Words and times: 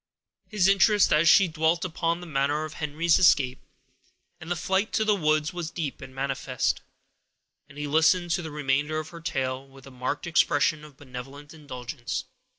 His 0.47 0.67
interest, 0.67 1.13
as 1.13 1.29
she 1.29 1.47
dwelt 1.47 1.85
upon 1.85 2.21
the 2.21 2.25
manner 2.25 2.65
of 2.65 2.73
Henry's 2.73 3.19
escape, 3.19 3.59
and 4.39 4.49
the 4.49 4.55
flight 4.55 4.91
to 4.93 5.05
the 5.05 5.13
woods, 5.15 5.53
was 5.53 5.69
deep 5.69 6.01
and 6.01 6.15
manifest, 6.15 6.81
and 7.69 7.77
he 7.77 7.85
listened 7.85 8.31
to 8.31 8.41
the 8.41 8.49
remainder 8.49 8.97
of 8.97 9.09
her 9.09 9.21
tale 9.21 9.67
with 9.67 9.85
a 9.85 9.91
marked 9.91 10.25
expression 10.25 10.83
of 10.83 10.97
benevolent 10.97 11.53
indulgence. 11.53 12.23